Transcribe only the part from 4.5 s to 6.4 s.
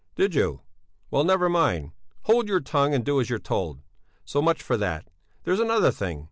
for that! There's another thing!